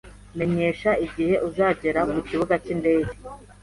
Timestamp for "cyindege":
2.63-3.13